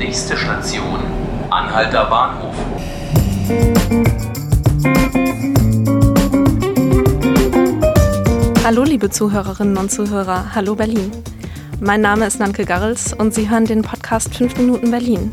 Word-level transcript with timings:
Nächste 0.00 0.34
Station, 0.34 0.98
Anhalter 1.50 2.06
Bahnhof. 2.06 2.54
Hallo 8.64 8.82
liebe 8.82 9.10
Zuhörerinnen 9.10 9.76
und 9.76 9.92
Zuhörer, 9.92 10.54
hallo 10.54 10.74
Berlin. 10.74 11.12
Mein 11.80 12.00
Name 12.00 12.26
ist 12.26 12.40
Nanke 12.40 12.64
Garrels 12.64 13.12
und 13.12 13.34
Sie 13.34 13.50
hören 13.50 13.66
den 13.66 13.82
Podcast 13.82 14.34
5 14.34 14.56
Minuten 14.56 14.90
Berlin. 14.90 15.30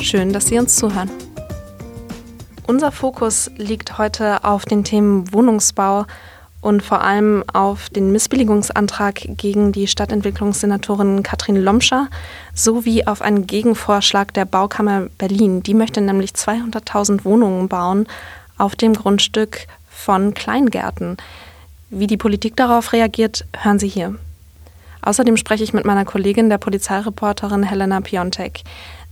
Schön, 0.00 0.32
dass 0.32 0.46
Sie 0.46 0.58
uns 0.58 0.74
zuhören. 0.74 1.08
Unser 2.66 2.90
Fokus 2.90 3.48
liegt 3.56 3.96
heute 3.96 4.42
auf 4.42 4.64
den 4.64 4.82
Themen 4.82 5.32
Wohnungsbau 5.32 6.06
und 6.64 6.82
vor 6.82 7.02
allem 7.02 7.44
auf 7.52 7.90
den 7.90 8.10
Missbilligungsantrag 8.10 9.20
gegen 9.36 9.70
die 9.70 9.86
Stadtentwicklungssenatorin 9.86 11.22
Katrin 11.22 11.56
Lomscher 11.56 12.08
sowie 12.54 13.06
auf 13.06 13.20
einen 13.20 13.46
Gegenvorschlag 13.46 14.32
der 14.32 14.46
Baukammer 14.46 15.08
Berlin. 15.18 15.62
Die 15.62 15.74
möchte 15.74 16.00
nämlich 16.00 16.30
200.000 16.30 17.26
Wohnungen 17.26 17.68
bauen 17.68 18.06
auf 18.56 18.76
dem 18.76 18.94
Grundstück 18.94 19.66
von 19.90 20.32
Kleingärten. 20.32 21.18
Wie 21.90 22.06
die 22.06 22.16
Politik 22.16 22.56
darauf 22.56 22.94
reagiert, 22.94 23.44
hören 23.58 23.78
Sie 23.78 23.88
hier. 23.88 24.14
Außerdem 25.02 25.36
spreche 25.36 25.64
ich 25.64 25.74
mit 25.74 25.84
meiner 25.84 26.06
Kollegin, 26.06 26.48
der 26.48 26.56
Polizeireporterin 26.56 27.62
Helena 27.62 28.00
Piontek. 28.00 28.62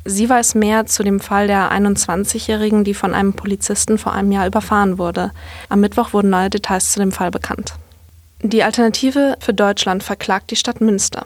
Sie 0.04 0.28
weiß 0.28 0.56
mehr 0.56 0.86
zu 0.86 1.04
dem 1.04 1.20
Fall 1.20 1.46
der 1.46 1.70
21-Jährigen, 1.70 2.82
die 2.82 2.94
von 2.94 3.14
einem 3.14 3.34
Polizisten 3.34 3.98
vor 3.98 4.12
einem 4.12 4.32
Jahr 4.32 4.46
überfahren 4.46 4.98
wurde. 4.98 5.30
Am 5.68 5.80
Mittwoch 5.80 6.12
wurden 6.12 6.30
neue 6.30 6.50
Details 6.50 6.92
zu 6.92 6.98
dem 6.98 7.12
Fall 7.12 7.30
bekannt. 7.30 7.74
Die 8.42 8.64
Alternative 8.64 9.36
für 9.38 9.54
Deutschland 9.54 10.02
verklagt 10.02 10.50
die 10.50 10.56
Stadt 10.56 10.80
Münster. 10.80 11.24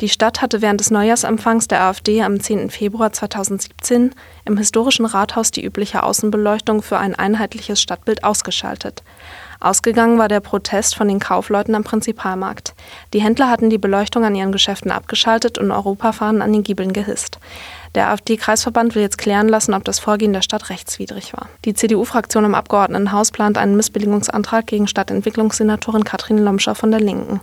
Die 0.00 0.08
Stadt 0.08 0.42
hatte 0.42 0.60
während 0.60 0.80
des 0.80 0.90
Neujahrsempfangs 0.90 1.66
der 1.68 1.82
AfD 1.82 2.22
am 2.22 2.40
10. 2.40 2.70
Februar 2.70 3.12
2017 3.12 4.14
im 4.44 4.58
historischen 4.58 5.06
Rathaus 5.06 5.50
die 5.50 5.64
übliche 5.64 6.02
Außenbeleuchtung 6.02 6.82
für 6.82 6.98
ein 6.98 7.14
einheitliches 7.14 7.80
Stadtbild 7.80 8.22
ausgeschaltet. 8.22 9.02
Ausgegangen 9.60 10.18
war 10.18 10.28
der 10.28 10.40
Protest 10.40 10.94
von 10.94 11.08
den 11.08 11.18
Kaufleuten 11.18 11.74
am 11.74 11.82
Prinzipalmarkt. 11.82 12.74
Die 13.12 13.20
Händler 13.20 13.50
hatten 13.50 13.70
die 13.70 13.78
Beleuchtung 13.78 14.24
an 14.24 14.36
ihren 14.36 14.52
Geschäften 14.52 14.92
abgeschaltet 14.92 15.58
und 15.58 15.72
Europafahnen 15.72 16.42
an 16.42 16.52
den 16.52 16.62
Giebeln 16.62 16.92
gehisst. 16.92 17.38
Der 17.98 18.10
AfD-Kreisverband 18.10 18.94
will 18.94 19.02
jetzt 19.02 19.18
klären 19.18 19.48
lassen, 19.48 19.74
ob 19.74 19.82
das 19.82 19.98
Vorgehen 19.98 20.32
der 20.32 20.42
Stadt 20.42 20.70
rechtswidrig 20.70 21.32
war. 21.32 21.48
Die 21.64 21.74
CDU-Fraktion 21.74 22.44
im 22.44 22.54
Abgeordnetenhaus 22.54 23.32
plant 23.32 23.58
einen 23.58 23.76
Missbilligungsantrag 23.76 24.68
gegen 24.68 24.86
Stadtentwicklungssenatorin 24.86 26.04
Katrin 26.04 26.38
Lomscher 26.38 26.76
von 26.76 26.92
der 26.92 27.00
Linken. 27.00 27.40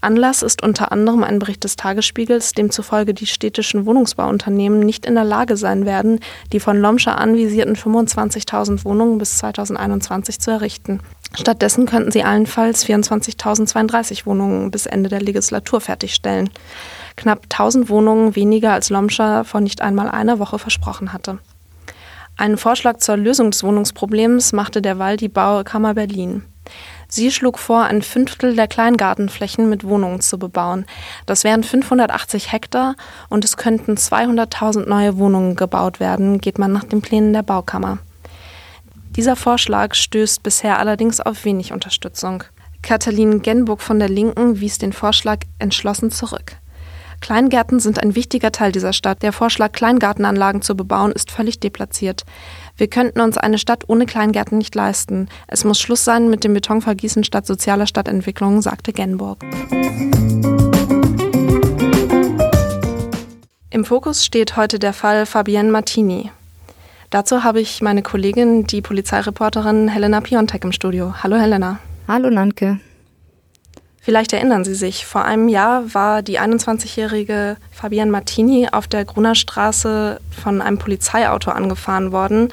Anlass 0.00 0.42
ist 0.44 0.62
unter 0.62 0.92
anderem 0.92 1.24
ein 1.24 1.40
Bericht 1.40 1.64
des 1.64 1.74
Tagesspiegels, 1.74 2.52
demzufolge 2.52 3.12
die 3.12 3.26
städtischen 3.26 3.86
Wohnungsbauunternehmen 3.86 4.78
nicht 4.78 5.04
in 5.04 5.16
der 5.16 5.24
Lage 5.24 5.56
sein 5.56 5.84
werden, 5.84 6.20
die 6.52 6.60
von 6.60 6.80
Lomscher 6.80 7.18
anvisierten 7.18 7.74
25.000 7.74 8.84
Wohnungen 8.84 9.18
bis 9.18 9.38
2021 9.38 10.38
zu 10.38 10.52
errichten. 10.52 11.00
Stattdessen 11.34 11.86
könnten 11.86 12.12
sie 12.12 12.22
allenfalls 12.22 12.86
24.032 12.86 14.26
Wohnungen 14.26 14.70
bis 14.70 14.86
Ende 14.86 15.08
der 15.08 15.20
Legislatur 15.20 15.80
fertigstellen. 15.80 16.50
Knapp 17.18 17.42
1000 17.50 17.88
Wohnungen 17.88 18.36
weniger 18.36 18.72
als 18.72 18.90
Lomscher 18.90 19.44
vor 19.44 19.60
nicht 19.60 19.82
einmal 19.82 20.08
einer 20.08 20.38
Woche 20.38 20.58
versprochen 20.58 21.12
hatte. 21.12 21.38
Einen 22.36 22.56
Vorschlag 22.56 22.98
zur 22.98 23.16
Lösung 23.16 23.50
des 23.50 23.64
Wohnungsproblems 23.64 24.52
machte 24.52 24.80
derweil 24.80 25.16
die 25.16 25.28
Baukammer 25.28 25.94
Berlin. 25.94 26.44
Sie 27.08 27.32
schlug 27.32 27.58
vor, 27.58 27.82
ein 27.82 28.02
Fünftel 28.02 28.54
der 28.54 28.68
Kleingartenflächen 28.68 29.68
mit 29.68 29.82
Wohnungen 29.82 30.20
zu 30.20 30.38
bebauen. 30.38 30.86
Das 31.26 31.42
wären 31.42 31.64
580 31.64 32.52
Hektar 32.52 32.94
und 33.28 33.44
es 33.44 33.56
könnten 33.56 33.94
200.000 33.94 34.88
neue 34.88 35.18
Wohnungen 35.18 35.56
gebaut 35.56 35.98
werden, 35.98 36.40
geht 36.40 36.58
man 36.58 36.72
nach 36.72 36.84
den 36.84 37.02
Plänen 37.02 37.32
der 37.32 37.42
Baukammer. 37.42 37.98
Dieser 39.16 39.34
Vorschlag 39.34 39.94
stößt 39.94 40.44
bisher 40.44 40.78
allerdings 40.78 41.20
auf 41.20 41.44
wenig 41.44 41.72
Unterstützung. 41.72 42.44
Katalin 42.82 43.42
Genburg 43.42 43.80
von 43.80 43.98
der 43.98 44.08
Linken 44.08 44.60
wies 44.60 44.78
den 44.78 44.92
Vorschlag 44.92 45.40
entschlossen 45.58 46.12
zurück. 46.12 46.58
Kleingärten 47.20 47.80
sind 47.80 48.02
ein 48.02 48.14
wichtiger 48.14 48.52
Teil 48.52 48.72
dieser 48.72 48.92
Stadt. 48.92 49.22
Der 49.22 49.32
Vorschlag, 49.32 49.72
Kleingartenanlagen 49.72 50.62
zu 50.62 50.76
bebauen, 50.76 51.12
ist 51.12 51.30
völlig 51.30 51.60
deplatziert. 51.60 52.24
Wir 52.76 52.88
könnten 52.88 53.20
uns 53.20 53.36
eine 53.36 53.58
Stadt 53.58 53.84
ohne 53.88 54.06
Kleingärten 54.06 54.58
nicht 54.58 54.74
leisten. 54.74 55.28
Es 55.46 55.64
muss 55.64 55.80
Schluss 55.80 56.04
sein 56.04 56.30
mit 56.30 56.44
dem 56.44 56.54
Betonvergießen 56.54 57.24
statt 57.24 57.46
sozialer 57.46 57.86
Stadtentwicklung, 57.86 58.62
sagte 58.62 58.92
Genburg. 58.92 59.44
Im 63.70 63.84
Fokus 63.84 64.24
steht 64.24 64.56
heute 64.56 64.78
der 64.78 64.92
Fall 64.92 65.26
Fabienne 65.26 65.70
Martini. 65.70 66.30
Dazu 67.10 67.42
habe 67.44 67.60
ich 67.60 67.80
meine 67.80 68.02
Kollegin, 68.02 68.64
die 68.64 68.82
Polizeireporterin 68.82 69.88
Helena 69.88 70.20
Piontek 70.20 70.64
im 70.64 70.72
Studio. 70.72 71.14
Hallo 71.22 71.36
Helena. 71.36 71.78
Hallo 72.06 72.30
Nanke. 72.30 72.80
Vielleicht 74.08 74.32
erinnern 74.32 74.64
Sie 74.64 74.74
sich, 74.74 75.04
vor 75.04 75.26
einem 75.26 75.48
Jahr 75.48 75.92
war 75.92 76.22
die 76.22 76.40
21-jährige 76.40 77.58
Fabienne 77.70 78.10
Martini 78.10 78.66
auf 78.72 78.88
der 78.88 79.04
Gruner 79.04 79.34
Straße 79.34 80.18
von 80.30 80.62
einem 80.62 80.78
Polizeiauto 80.78 81.50
angefahren 81.50 82.10
worden. 82.10 82.48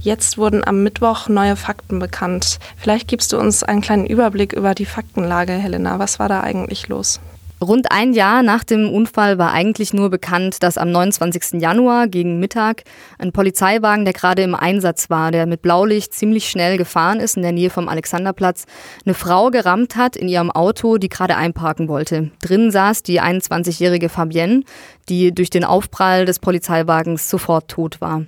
Jetzt 0.00 0.38
wurden 0.38 0.66
am 0.66 0.82
Mittwoch 0.82 1.28
neue 1.28 1.54
Fakten 1.54 2.00
bekannt. 2.00 2.58
Vielleicht 2.76 3.06
gibst 3.06 3.32
du 3.32 3.38
uns 3.38 3.62
einen 3.62 3.80
kleinen 3.80 4.06
Überblick 4.06 4.52
über 4.52 4.74
die 4.74 4.86
Faktenlage, 4.86 5.52
Helena. 5.52 6.00
Was 6.00 6.18
war 6.18 6.28
da 6.28 6.40
eigentlich 6.40 6.88
los? 6.88 7.20
Rund 7.60 7.90
ein 7.90 8.12
Jahr 8.12 8.44
nach 8.44 8.62
dem 8.62 8.88
Unfall 8.88 9.36
war 9.36 9.52
eigentlich 9.52 9.92
nur 9.92 10.10
bekannt, 10.10 10.62
dass 10.62 10.78
am 10.78 10.92
29. 10.92 11.60
Januar 11.60 12.06
gegen 12.06 12.38
Mittag 12.38 12.84
ein 13.18 13.32
Polizeiwagen, 13.32 14.04
der 14.04 14.14
gerade 14.14 14.42
im 14.42 14.54
Einsatz 14.54 15.10
war, 15.10 15.32
der 15.32 15.46
mit 15.46 15.60
Blaulicht 15.60 16.12
ziemlich 16.12 16.48
schnell 16.48 16.78
gefahren 16.78 17.18
ist 17.18 17.36
in 17.36 17.42
der 17.42 17.50
Nähe 17.50 17.70
vom 17.70 17.88
Alexanderplatz, 17.88 18.66
eine 19.04 19.14
Frau 19.14 19.50
gerammt 19.50 19.96
hat 19.96 20.14
in 20.14 20.28
ihrem 20.28 20.52
Auto, 20.52 20.98
die 20.98 21.08
gerade 21.08 21.36
einparken 21.36 21.88
wollte. 21.88 22.30
Drin 22.40 22.70
saß 22.70 23.02
die 23.02 23.20
21-jährige 23.20 24.08
Fabienne, 24.08 24.62
die 25.08 25.34
durch 25.34 25.50
den 25.50 25.64
Aufprall 25.64 26.26
des 26.26 26.38
Polizeiwagens 26.38 27.28
sofort 27.28 27.68
tot 27.68 28.00
war. 28.00 28.22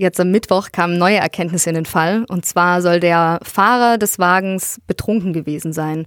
Jetzt 0.00 0.18
am 0.18 0.30
Mittwoch 0.30 0.72
kamen 0.72 0.96
neue 0.96 1.18
Erkenntnisse 1.18 1.68
in 1.68 1.74
den 1.74 1.84
Fall. 1.84 2.24
Und 2.30 2.46
zwar 2.46 2.80
soll 2.80 3.00
der 3.00 3.38
Fahrer 3.42 3.98
des 3.98 4.18
Wagens 4.18 4.80
betrunken 4.86 5.34
gewesen 5.34 5.74
sein. 5.74 6.06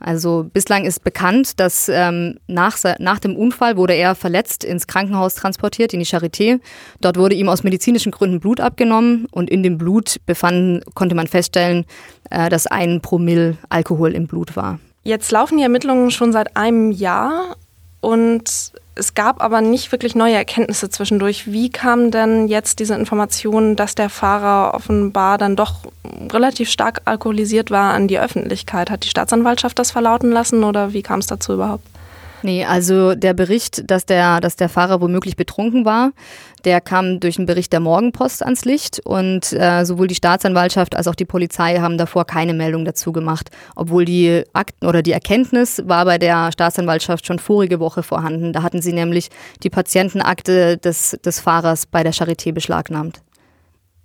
Also 0.00 0.50
bislang 0.52 0.84
ist 0.84 1.04
bekannt, 1.04 1.60
dass 1.60 1.88
ähm, 1.88 2.40
nach, 2.48 2.76
nach 2.98 3.20
dem 3.20 3.36
Unfall 3.36 3.76
wurde 3.76 3.94
er 3.94 4.16
verletzt 4.16 4.64
ins 4.64 4.88
Krankenhaus 4.88 5.36
transportiert, 5.36 5.94
in 5.94 6.00
die 6.00 6.04
Charité. 6.04 6.58
Dort 7.00 7.16
wurde 7.16 7.36
ihm 7.36 7.48
aus 7.48 7.62
medizinischen 7.62 8.10
Gründen 8.10 8.40
Blut 8.40 8.58
abgenommen 8.58 9.28
und 9.30 9.50
in 9.50 9.62
dem 9.62 9.78
Blut 9.78 10.16
befanden, 10.26 10.80
konnte 10.94 11.14
man 11.14 11.28
feststellen, 11.28 11.84
äh, 12.30 12.48
dass 12.48 12.66
ein 12.66 13.00
Promille 13.02 13.56
Alkohol 13.68 14.16
im 14.16 14.26
Blut 14.26 14.56
war. 14.56 14.80
Jetzt 15.04 15.30
laufen 15.30 15.58
die 15.58 15.62
Ermittlungen 15.62 16.10
schon 16.10 16.32
seit 16.32 16.56
einem 16.56 16.90
Jahr 16.90 17.54
und 18.00 18.72
es 18.98 19.14
gab 19.14 19.42
aber 19.42 19.60
nicht 19.60 19.92
wirklich 19.92 20.14
neue 20.14 20.34
Erkenntnisse 20.34 20.90
zwischendurch. 20.90 21.50
Wie 21.50 21.70
kam 21.70 22.10
denn 22.10 22.48
jetzt 22.48 22.80
diese 22.80 22.94
Information, 22.94 23.76
dass 23.76 23.94
der 23.94 24.10
Fahrer 24.10 24.74
offenbar 24.74 25.38
dann 25.38 25.56
doch 25.56 25.84
relativ 26.32 26.68
stark 26.68 27.02
alkoholisiert 27.04 27.70
war, 27.70 27.94
an 27.94 28.08
die 28.08 28.18
Öffentlichkeit? 28.18 28.90
Hat 28.90 29.04
die 29.04 29.08
Staatsanwaltschaft 29.08 29.78
das 29.78 29.90
verlauten 29.90 30.30
lassen 30.30 30.64
oder 30.64 30.92
wie 30.92 31.02
kam 31.02 31.20
es 31.20 31.26
dazu 31.26 31.54
überhaupt? 31.54 31.86
Nee, 32.42 32.64
also 32.64 33.14
der 33.14 33.34
Bericht, 33.34 33.90
dass 33.90 34.06
der, 34.06 34.40
dass 34.40 34.56
der 34.56 34.68
Fahrer 34.68 35.00
womöglich 35.00 35.36
betrunken 35.36 35.84
war, 35.84 36.12
der 36.64 36.80
kam 36.80 37.20
durch 37.20 37.38
einen 37.38 37.46
Bericht 37.46 37.72
der 37.72 37.80
Morgenpost 37.80 38.44
ans 38.44 38.64
Licht 38.64 39.00
und 39.04 39.52
äh, 39.52 39.84
sowohl 39.84 40.06
die 40.06 40.14
Staatsanwaltschaft 40.14 40.96
als 40.96 41.08
auch 41.08 41.14
die 41.14 41.24
Polizei 41.24 41.78
haben 41.78 41.98
davor 41.98 42.24
keine 42.24 42.54
Meldung 42.54 42.84
dazu 42.84 43.12
gemacht, 43.12 43.50
obwohl 43.74 44.04
die 44.04 44.44
Akten 44.52 44.86
oder 44.86 45.02
die 45.02 45.12
Erkenntnis 45.12 45.82
war 45.86 46.04
bei 46.04 46.18
der 46.18 46.52
Staatsanwaltschaft 46.52 47.26
schon 47.26 47.38
vorige 47.38 47.80
Woche 47.80 48.02
vorhanden. 48.02 48.52
Da 48.52 48.62
hatten 48.62 48.82
sie 48.82 48.92
nämlich 48.92 49.30
die 49.62 49.70
Patientenakte 49.70 50.78
des, 50.78 51.18
des 51.24 51.40
Fahrers 51.40 51.86
bei 51.86 52.02
der 52.02 52.12
Charité 52.12 52.52
beschlagnahmt. 52.52 53.20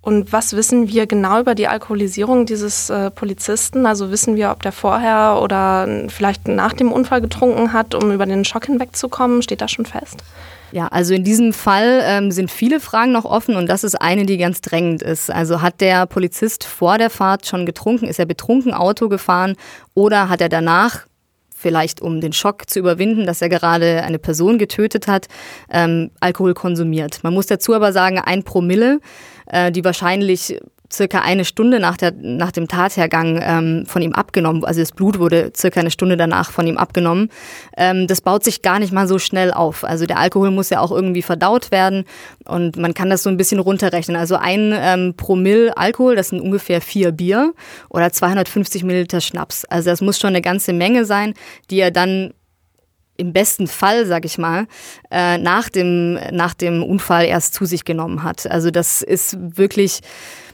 Und 0.04 0.34
was 0.34 0.54
wissen 0.54 0.88
wir 0.88 1.06
genau 1.06 1.40
über 1.40 1.54
die 1.54 1.66
Alkoholisierung 1.66 2.44
dieses 2.44 2.90
äh, 2.90 3.10
Polizisten? 3.10 3.86
Also 3.86 4.10
wissen 4.10 4.36
wir, 4.36 4.50
ob 4.50 4.60
der 4.60 4.72
vorher 4.72 5.40
oder 5.42 5.88
vielleicht 6.08 6.46
nach 6.46 6.74
dem 6.74 6.92
Unfall 6.92 7.22
getrunken 7.22 7.72
hat, 7.72 7.94
um 7.94 8.12
über 8.12 8.26
den 8.26 8.44
Schock 8.44 8.66
hinwegzukommen? 8.66 9.40
Steht 9.40 9.62
das 9.62 9.70
schon 9.70 9.86
fest? 9.86 10.22
Ja, 10.72 10.88
also 10.88 11.14
in 11.14 11.24
diesem 11.24 11.54
Fall 11.54 12.02
ähm, 12.04 12.32
sind 12.32 12.50
viele 12.50 12.80
Fragen 12.80 13.12
noch 13.12 13.24
offen 13.24 13.56
und 13.56 13.66
das 13.66 13.82
ist 13.82 13.94
eine, 13.94 14.26
die 14.26 14.36
ganz 14.36 14.60
drängend 14.60 15.00
ist. 15.00 15.30
Also 15.30 15.62
hat 15.62 15.80
der 15.80 16.04
Polizist 16.04 16.64
vor 16.64 16.98
der 16.98 17.08
Fahrt 17.08 17.46
schon 17.46 17.64
getrunken? 17.64 18.04
Ist 18.04 18.18
er 18.18 18.26
betrunken 18.26 18.74
Auto 18.74 19.08
gefahren 19.08 19.56
oder 19.94 20.28
hat 20.28 20.42
er 20.42 20.50
danach 20.50 21.06
vielleicht 21.64 22.02
um 22.02 22.20
den 22.20 22.34
Schock 22.34 22.68
zu 22.68 22.78
überwinden, 22.78 23.24
dass 23.24 23.40
er 23.40 23.48
gerade 23.48 24.02
eine 24.02 24.18
Person 24.18 24.58
getötet 24.58 25.06
hat, 25.06 25.28
ähm, 25.70 26.10
Alkohol 26.20 26.52
konsumiert. 26.52 27.20
Man 27.22 27.32
muss 27.32 27.46
dazu 27.46 27.72
aber 27.72 27.90
sagen, 27.94 28.18
ein 28.18 28.42
Promille, 28.42 29.00
äh, 29.46 29.72
die 29.72 29.82
wahrscheinlich 29.82 30.60
circa 30.94 31.20
eine 31.20 31.44
Stunde 31.44 31.80
nach, 31.80 31.96
der, 31.96 32.12
nach 32.16 32.52
dem 32.52 32.68
Tathergang 32.68 33.40
ähm, 33.42 33.86
von 33.86 34.02
ihm 34.02 34.12
abgenommen. 34.12 34.64
Also 34.64 34.80
das 34.80 34.92
Blut 34.92 35.18
wurde 35.18 35.52
circa 35.54 35.80
eine 35.80 35.90
Stunde 35.90 36.16
danach 36.16 36.50
von 36.50 36.66
ihm 36.66 36.78
abgenommen. 36.78 37.30
Ähm, 37.76 38.06
das 38.06 38.20
baut 38.20 38.44
sich 38.44 38.62
gar 38.62 38.78
nicht 38.78 38.92
mal 38.92 39.08
so 39.08 39.18
schnell 39.18 39.52
auf. 39.52 39.84
Also 39.84 40.06
der 40.06 40.18
Alkohol 40.18 40.50
muss 40.50 40.70
ja 40.70 40.80
auch 40.80 40.92
irgendwie 40.92 41.22
verdaut 41.22 41.70
werden 41.70 42.04
und 42.44 42.76
man 42.76 42.94
kann 42.94 43.10
das 43.10 43.22
so 43.22 43.30
ein 43.30 43.36
bisschen 43.36 43.58
runterrechnen. 43.58 44.16
Also 44.16 44.36
ein 44.36 44.72
ähm, 44.76 45.14
Promille 45.16 45.76
Alkohol, 45.76 46.16
das 46.16 46.28
sind 46.28 46.40
ungefähr 46.40 46.80
vier 46.80 47.12
Bier 47.12 47.52
oder 47.90 48.12
250 48.12 48.84
Milliliter 48.84 49.20
Schnaps. 49.20 49.64
Also 49.64 49.90
das 49.90 50.00
muss 50.00 50.18
schon 50.18 50.28
eine 50.28 50.42
ganze 50.42 50.72
Menge 50.72 51.04
sein, 51.04 51.34
die 51.70 51.80
er 51.80 51.90
dann 51.90 52.32
im 53.16 53.32
besten 53.32 53.66
Fall, 53.66 54.06
sag 54.06 54.24
ich 54.24 54.38
mal, 54.38 54.66
äh, 55.10 55.38
nach, 55.38 55.68
dem, 55.68 56.18
nach 56.32 56.54
dem 56.54 56.82
Unfall 56.82 57.26
erst 57.26 57.54
zu 57.54 57.64
sich 57.64 57.84
genommen 57.84 58.22
hat. 58.22 58.50
Also 58.50 58.70
das 58.70 59.02
ist 59.02 59.36
wirklich 59.56 60.00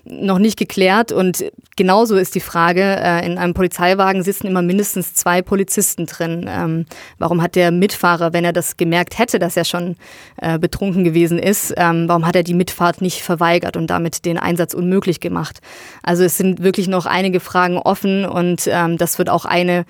noch 0.05 0.39
nicht 0.39 0.59
geklärt 0.59 1.13
und 1.13 1.45
genauso 1.77 2.17
ist 2.17 2.35
die 2.35 2.41
Frage, 2.41 2.83
äh, 2.83 3.25
in 3.25 3.39
einem 3.39 3.55
Polizeiwagen 3.55 4.23
sitzen 4.23 4.47
immer 4.47 4.63
mindestens 4.63 5.15
zwei 5.15 5.43
Polizisten 5.43 6.07
drin. 6.07 6.47
Ähm, 6.49 6.87
warum 7.19 7.43
hat 7.43 7.55
der 7.55 7.71
Mitfahrer, 7.71 8.33
wenn 8.33 8.45
er 8.45 8.53
das 8.53 8.77
gemerkt 8.77 9.19
hätte, 9.19 9.39
dass 9.39 9.57
er 9.57 9.65
schon 9.65 9.97
äh, 10.41 10.59
betrunken 10.59 11.05
gewesen 11.05 11.39
ist, 11.39 11.75
ähm, 11.77 12.09
warum 12.09 12.27
hat 12.27 12.37
er 12.37 12.43
die 12.43 12.55
Mitfahrt 12.55 13.03
nicht 13.03 13.23
verweigert 13.23 13.77
und 13.77 13.89
damit 13.89 14.25
den 14.25 14.39
Einsatz 14.39 14.75
unmöglich 14.75 15.21
gemacht? 15.21 15.61
Also 16.03 16.25
es 16.25 16.37
sind 16.37 16.63
wirklich 16.63 16.89
noch 16.89 17.07
einige 17.07 17.41
Fragen 17.41 17.79
offen 17.79 18.25
und 18.25 18.63
ähm, 18.67 18.99
das 18.99 19.19
wird 19.19 19.31
auch 19.31 19.45
eine 19.45 19.85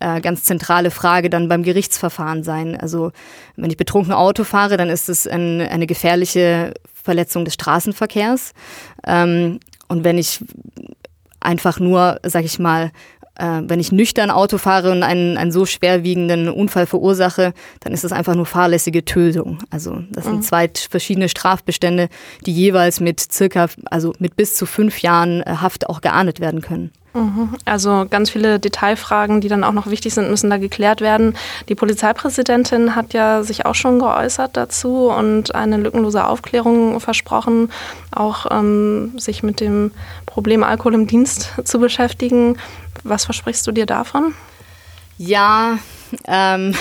äh, 0.00 0.20
ganz 0.20 0.44
zentrale 0.44 0.90
Frage 0.90 1.30
dann 1.30 1.48
beim 1.48 1.62
Gerichtsverfahren 1.62 2.42
sein. 2.42 2.76
Also 2.76 3.12
wenn 3.56 3.70
ich 3.70 3.76
betrunken 3.76 4.12
Auto 4.12 4.44
fahre, 4.44 4.76
dann 4.76 4.90
ist 4.90 5.08
es 5.08 5.26
ein, 5.26 5.60
eine 5.60 5.86
gefährliche 5.86 6.74
Verletzung 7.06 7.44
des 7.44 7.54
Straßenverkehrs. 7.54 8.52
Ähm, 9.06 9.60
und 9.88 10.04
wenn 10.04 10.18
ich 10.18 10.40
einfach 11.40 11.80
nur, 11.80 12.18
sag 12.24 12.44
ich 12.44 12.58
mal, 12.58 12.90
äh, 13.36 13.62
wenn 13.62 13.80
ich 13.80 13.92
nüchtern 13.92 14.30
Auto 14.30 14.58
fahre 14.58 14.90
und 14.90 15.02
einen, 15.02 15.36
einen 15.36 15.52
so 15.52 15.64
schwerwiegenden 15.64 16.48
Unfall 16.48 16.86
verursache, 16.86 17.54
dann 17.80 17.92
ist 17.92 18.04
das 18.04 18.12
einfach 18.12 18.34
nur 18.34 18.46
fahrlässige 18.46 19.04
Tötung. 19.04 19.58
Also 19.70 20.02
das 20.10 20.24
sind 20.24 20.36
mhm. 20.36 20.42
zwei 20.42 20.70
verschiedene 20.90 21.28
Strafbestände, 21.28 22.08
die 22.44 22.52
jeweils 22.52 23.00
mit 23.00 23.20
circa, 23.20 23.68
also 23.86 24.12
mit 24.18 24.36
bis 24.36 24.56
zu 24.56 24.66
fünf 24.66 25.00
Jahren 25.00 25.42
äh, 25.42 25.56
Haft 25.60 25.88
auch 25.88 26.00
geahndet 26.00 26.40
werden 26.40 26.60
können. 26.60 26.90
Mhm. 27.16 27.56
Also 27.64 28.06
ganz 28.10 28.28
viele 28.28 28.60
Detailfragen, 28.60 29.40
die 29.40 29.48
dann 29.48 29.64
auch 29.64 29.72
noch 29.72 29.86
wichtig 29.86 30.12
sind, 30.12 30.28
müssen 30.28 30.50
da 30.50 30.58
geklärt 30.58 31.00
werden. 31.00 31.34
Die 31.70 31.74
Polizeipräsidentin 31.74 32.94
hat 32.94 33.14
ja 33.14 33.42
sich 33.42 33.64
auch 33.64 33.74
schon 33.74 33.98
geäußert 33.98 34.56
dazu 34.56 35.08
und 35.08 35.54
eine 35.54 35.78
lückenlose 35.78 36.26
Aufklärung 36.26 37.00
versprochen, 37.00 37.70
auch 38.10 38.46
ähm, 38.50 39.18
sich 39.18 39.42
mit 39.42 39.60
dem 39.60 39.92
Problem 40.26 40.62
Alkohol 40.62 40.94
im 40.94 41.06
Dienst 41.06 41.52
zu 41.64 41.78
beschäftigen. 41.80 42.58
Was 43.02 43.24
versprichst 43.24 43.66
du 43.66 43.72
dir 43.72 43.86
davon? 43.86 44.34
Ja, 45.16 45.78
ähm, 46.26 46.74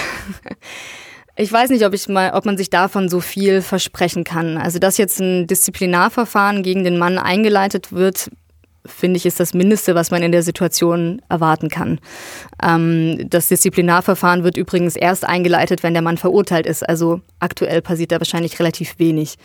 ich 1.37 1.49
weiß 1.49 1.69
nicht, 1.69 1.85
ob, 1.85 1.93
ich 1.93 2.09
mal, 2.09 2.31
ob 2.33 2.45
man 2.45 2.57
sich 2.57 2.69
davon 2.69 3.07
so 3.07 3.21
viel 3.21 3.61
versprechen 3.61 4.25
kann. 4.25 4.57
Also, 4.57 4.79
dass 4.79 4.97
jetzt 4.97 5.21
ein 5.21 5.47
Disziplinarverfahren 5.47 6.61
gegen 6.61 6.83
den 6.83 6.97
Mann 6.97 7.17
eingeleitet 7.17 7.93
wird, 7.93 8.29
finde 8.85 9.17
ich, 9.17 9.25
ist 9.25 9.39
das 9.39 9.53
Mindeste, 9.53 9.95
was 9.95 10.11
man 10.11 10.23
in 10.23 10.31
der 10.31 10.43
Situation 10.43 11.21
erwarten 11.29 11.69
kann. 11.69 11.99
Ähm, 12.61 13.29
das 13.29 13.49
Disziplinarverfahren 13.49 14.43
wird 14.43 14.57
übrigens 14.57 14.95
erst 14.95 15.25
eingeleitet, 15.25 15.83
wenn 15.83 15.93
der 15.93 16.01
Mann 16.01 16.17
verurteilt 16.17 16.65
ist. 16.65 16.87
Also 16.87 17.21
aktuell 17.39 17.81
passiert 17.81 18.11
da 18.11 18.19
wahrscheinlich 18.19 18.59
relativ 18.59 18.99
wenig. 18.99 19.35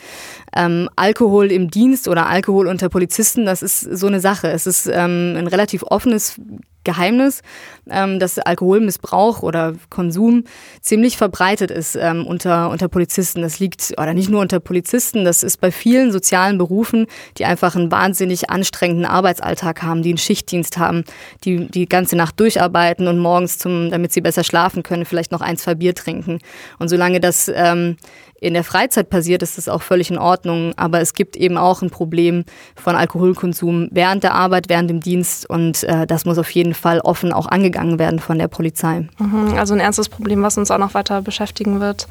Ähm, 0.54 0.88
Alkohol 0.96 1.52
im 1.52 1.70
Dienst 1.70 2.08
oder 2.08 2.26
Alkohol 2.26 2.66
unter 2.66 2.88
Polizisten, 2.88 3.46
das 3.46 3.62
ist 3.62 3.80
so 3.80 4.06
eine 4.06 4.20
Sache. 4.20 4.48
Es 4.48 4.66
ist 4.66 4.86
ähm, 4.86 5.34
ein 5.36 5.46
relativ 5.46 5.82
offenes 5.84 6.40
Geheimnis, 6.84 7.42
ähm, 7.90 8.18
dass 8.18 8.38
Alkoholmissbrauch 8.38 9.42
oder 9.42 9.74
Konsum 9.90 10.44
ziemlich 10.80 11.16
verbreitet 11.16 11.70
ist 11.70 11.96
ähm, 11.96 12.26
unter, 12.26 12.70
unter 12.70 12.88
Polizisten. 12.88 13.42
Das 13.42 13.58
liegt, 13.58 13.94
oder 13.98 14.14
nicht 14.14 14.30
nur 14.30 14.40
unter 14.40 14.60
Polizisten, 14.60 15.24
das 15.24 15.42
ist 15.42 15.60
bei 15.60 15.70
vielen 15.70 16.12
sozialen 16.12 16.58
Berufen, 16.58 17.06
die 17.38 17.44
einfach 17.44 17.76
einen 17.76 17.90
wahnsinnig 17.90 18.50
anstrengenden 18.50 19.04
Arbeitsalltag 19.06 19.82
haben, 19.82 20.02
die 20.02 20.10
einen 20.10 20.18
Schichtdienst 20.18 20.78
haben, 20.78 21.04
die 21.44 21.66
die 21.66 21.86
ganze 21.86 22.16
Nacht 22.16 22.40
durcharbeiten 22.40 23.08
und 23.08 23.18
morgens, 23.18 23.58
zum, 23.58 23.90
damit 23.90 24.12
sie 24.12 24.20
besser 24.20 24.44
schlafen 24.44 24.82
können, 24.82 25.04
vielleicht 25.04 25.32
noch 25.32 25.40
ein, 25.40 25.56
zwei 25.56 25.74
Bier 25.74 25.94
trinken. 25.94 26.38
Und 26.78 26.88
solange 26.88 27.20
das 27.20 27.50
ähm, 27.54 27.96
in 28.40 28.54
der 28.54 28.64
Freizeit 28.64 29.10
passiert, 29.10 29.42
ist 29.42 29.58
das 29.58 29.68
auch 29.68 29.82
völlig 29.82 30.10
in 30.10 30.18
Ordnung. 30.18 30.72
Aber 30.76 31.00
es 31.00 31.12
gibt 31.12 31.36
eben 31.36 31.58
auch 31.58 31.82
ein 31.82 31.90
Problem 31.90 32.44
von 32.74 32.96
Alkoholkonsum 32.96 33.88
während 33.92 34.24
der 34.24 34.34
Arbeit, 34.34 34.68
während 34.68 34.88
dem 34.88 35.00
Dienst. 35.00 35.48
Und 35.48 35.84
äh, 35.84 36.06
das 36.06 36.24
muss 36.24 36.38
auf 36.38 36.50
jeden 36.50 36.69
Fall 36.74 37.00
offen 37.00 37.32
auch 37.32 37.46
angegangen 37.46 37.98
werden 37.98 38.18
von 38.18 38.38
der 38.38 38.48
Polizei. 38.48 39.08
Mhm, 39.18 39.54
also 39.58 39.74
ein 39.74 39.80
ernstes 39.80 40.08
Problem, 40.08 40.42
was 40.42 40.58
uns 40.58 40.70
auch 40.70 40.78
noch 40.78 40.94
weiter 40.94 41.22
beschäftigen 41.22 41.80
wird. 41.80 42.08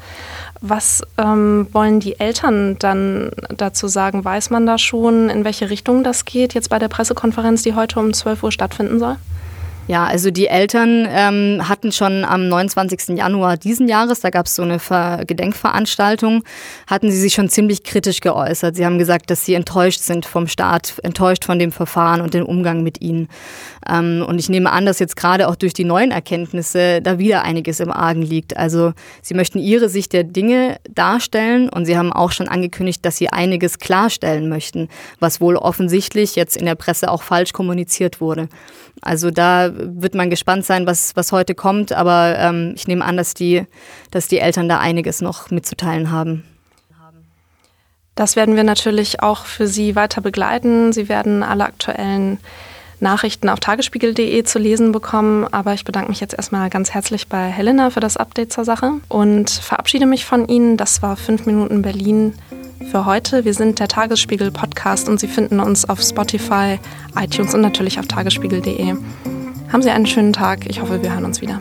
Was 0.60 1.02
ähm, 1.18 1.68
wollen 1.72 2.00
die 2.00 2.18
Eltern 2.20 2.76
dann 2.78 3.30
dazu 3.48 3.88
sagen? 3.88 4.24
Weiß 4.24 4.50
man 4.50 4.66
da 4.66 4.78
schon, 4.78 5.28
in 5.30 5.44
welche 5.44 5.70
Richtung 5.70 6.04
das 6.04 6.24
geht, 6.24 6.54
jetzt 6.54 6.70
bei 6.70 6.78
der 6.78 6.88
Pressekonferenz, 6.88 7.62
die 7.62 7.74
heute 7.74 7.98
um 8.00 8.12
12 8.12 8.42
Uhr 8.42 8.52
stattfinden 8.52 8.98
soll? 8.98 9.16
Ja, 9.90 10.04
also 10.04 10.30
die 10.30 10.46
Eltern 10.46 11.04
ähm, 11.10 11.68
hatten 11.68 11.90
schon 11.90 12.24
am 12.24 12.46
29. 12.46 13.18
Januar 13.18 13.56
diesen 13.56 13.88
Jahres, 13.88 14.20
da 14.20 14.30
gab 14.30 14.46
es 14.46 14.54
so 14.54 14.62
eine 14.62 14.78
Ver 14.78 15.24
Gedenkveranstaltung, 15.26 16.44
hatten 16.86 17.10
sie 17.10 17.18
sich 17.18 17.34
schon 17.34 17.48
ziemlich 17.48 17.82
kritisch 17.82 18.20
geäußert. 18.20 18.76
Sie 18.76 18.86
haben 18.86 18.98
gesagt, 18.98 19.30
dass 19.30 19.44
sie 19.44 19.54
enttäuscht 19.54 19.98
sind 19.98 20.26
vom 20.26 20.46
Staat, 20.46 20.94
enttäuscht 21.02 21.44
von 21.44 21.58
dem 21.58 21.72
Verfahren 21.72 22.20
und 22.20 22.34
dem 22.34 22.46
Umgang 22.46 22.84
mit 22.84 23.00
ihnen. 23.00 23.26
Ähm, 23.90 24.24
und 24.24 24.38
ich 24.38 24.48
nehme 24.48 24.70
an, 24.70 24.86
dass 24.86 25.00
jetzt 25.00 25.16
gerade 25.16 25.48
auch 25.48 25.56
durch 25.56 25.74
die 25.74 25.82
neuen 25.82 26.12
Erkenntnisse 26.12 27.02
da 27.02 27.18
wieder 27.18 27.42
einiges 27.42 27.80
im 27.80 27.90
Argen 27.90 28.22
liegt. 28.22 28.56
Also 28.56 28.92
sie 29.22 29.34
möchten 29.34 29.58
ihre 29.58 29.88
Sicht 29.88 30.12
der 30.12 30.22
Dinge 30.22 30.76
darstellen 30.88 31.68
und 31.68 31.84
sie 31.84 31.98
haben 31.98 32.12
auch 32.12 32.30
schon 32.30 32.46
angekündigt, 32.46 33.04
dass 33.04 33.16
sie 33.16 33.30
einiges 33.30 33.80
klarstellen 33.80 34.48
möchten, 34.48 34.88
was 35.18 35.40
wohl 35.40 35.56
offensichtlich 35.56 36.36
jetzt 36.36 36.56
in 36.56 36.66
der 36.66 36.76
Presse 36.76 37.10
auch 37.10 37.24
falsch 37.24 37.52
kommuniziert 37.52 38.20
wurde. 38.20 38.48
Also 39.02 39.30
da 39.30 39.72
wird 39.84 40.14
man 40.14 40.30
gespannt 40.30 40.64
sein, 40.64 40.86
was, 40.86 41.16
was 41.16 41.32
heute 41.32 41.54
kommt, 41.54 41.92
aber 41.92 42.36
ähm, 42.38 42.72
ich 42.76 42.86
nehme 42.88 43.04
an, 43.04 43.16
dass 43.16 43.34
die, 43.34 43.64
dass 44.10 44.28
die 44.28 44.38
Eltern 44.38 44.68
da 44.68 44.78
einiges 44.78 45.20
noch 45.20 45.50
mitzuteilen 45.50 46.10
haben. 46.10 46.44
Das 48.14 48.36
werden 48.36 48.56
wir 48.56 48.64
natürlich 48.64 49.22
auch 49.22 49.46
für 49.46 49.66
Sie 49.66 49.96
weiter 49.96 50.20
begleiten. 50.20 50.92
Sie 50.92 51.08
werden 51.08 51.42
alle 51.42 51.64
aktuellen 51.64 52.38
Nachrichten 53.00 53.48
auf 53.48 53.60
tagesspiegel.de 53.60 54.44
zu 54.44 54.58
lesen 54.58 54.92
bekommen. 54.92 55.46
Aber 55.52 55.72
ich 55.72 55.84
bedanke 55.84 56.10
mich 56.10 56.20
jetzt 56.20 56.34
erstmal 56.34 56.70
ganz 56.70 56.90
herzlich 56.90 57.28
bei 57.28 57.48
Helena 57.48 57.90
für 57.90 58.00
das 58.00 58.16
Update 58.16 58.52
zur 58.52 58.64
Sache 58.64 58.92
und 59.08 59.50
verabschiede 59.50 60.06
mich 60.06 60.24
von 60.24 60.46
Ihnen. 60.48 60.76
Das 60.76 61.02
war 61.02 61.16
5 61.16 61.46
Minuten 61.46 61.82
Berlin 61.82 62.34
für 62.90 63.06
heute. 63.06 63.44
Wir 63.44 63.54
sind 63.54 63.78
der 63.78 63.88
Tagesspiegel 63.88 64.50
Podcast 64.50 65.08
und 65.08 65.18
Sie 65.20 65.28
finden 65.28 65.60
uns 65.60 65.88
auf 65.88 66.00
Spotify, 66.02 66.78
iTunes 67.16 67.54
und 67.54 67.60
natürlich 67.60 67.98
auf 67.98 68.06
tagesspiegel.de. 68.06 68.96
Haben 69.72 69.82
Sie 69.82 69.90
einen 69.90 70.06
schönen 70.06 70.32
Tag. 70.32 70.68
Ich 70.68 70.80
hoffe, 70.80 71.00
wir 71.00 71.12
hören 71.14 71.24
uns 71.24 71.40
wieder. 71.40 71.60